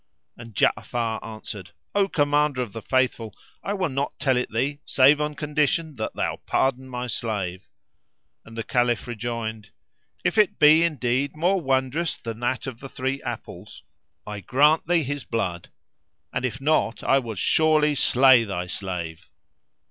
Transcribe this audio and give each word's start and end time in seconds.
And 0.35 0.55
Ja'afar 0.55 1.23
answered, 1.23 1.69
"O 1.93 2.07
Commander 2.07 2.63
of 2.63 2.73
the 2.73 2.81
Faithful, 2.81 3.35
I 3.63 3.75
will 3.75 3.87
not 3.89 4.17
tell 4.17 4.35
it 4.35 4.51
thee, 4.51 4.79
save 4.83 5.21
on 5.21 5.35
condition 5.35 5.95
that 5.97 6.15
thou 6.15 6.37
pardon 6.47 6.89
my 6.89 7.05
slave;" 7.05 7.67
and 8.43 8.57
the 8.57 8.63
Caliph 8.63 9.05
rejoined, 9.05 9.69
"If 10.23 10.39
it 10.39 10.57
be 10.57 10.81
indeed 10.81 11.35
more 11.35 11.61
wondrous 11.61 12.17
than 12.17 12.39
that 12.39 12.65
of 12.65 12.79
the 12.79 12.89
three 12.89 13.21
apples, 13.21 13.83
I 14.25 14.39
grant 14.39 14.87
thee 14.87 15.03
his 15.03 15.23
blood, 15.23 15.69
and 16.33 16.45
if 16.45 16.59
not 16.59 17.03
I 17.03 17.19
will 17.19 17.35
surely 17.35 17.93
slay 17.93 18.43
thy 18.43 18.65
slave." 18.65 19.29